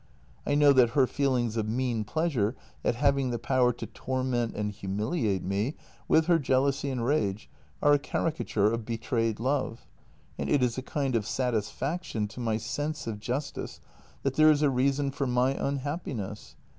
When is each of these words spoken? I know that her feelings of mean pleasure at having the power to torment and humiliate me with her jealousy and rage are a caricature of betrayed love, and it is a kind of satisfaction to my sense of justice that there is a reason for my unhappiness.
I 0.47 0.55
know 0.55 0.73
that 0.73 0.89
her 0.97 1.05
feelings 1.05 1.57
of 1.57 1.69
mean 1.69 2.03
pleasure 2.05 2.55
at 2.83 2.95
having 2.95 3.29
the 3.29 3.37
power 3.37 3.71
to 3.73 3.85
torment 3.85 4.55
and 4.55 4.71
humiliate 4.71 5.43
me 5.43 5.75
with 6.07 6.25
her 6.25 6.39
jealousy 6.39 6.89
and 6.89 7.05
rage 7.05 7.51
are 7.83 7.93
a 7.93 7.99
caricature 7.99 8.73
of 8.73 8.83
betrayed 8.83 9.39
love, 9.39 9.85
and 10.39 10.49
it 10.49 10.63
is 10.63 10.75
a 10.75 10.81
kind 10.81 11.15
of 11.15 11.27
satisfaction 11.27 12.27
to 12.29 12.39
my 12.39 12.57
sense 12.57 13.05
of 13.05 13.19
justice 13.19 13.79
that 14.23 14.37
there 14.37 14.49
is 14.49 14.63
a 14.63 14.71
reason 14.71 15.11
for 15.11 15.27
my 15.27 15.51
unhappiness. 15.53 16.55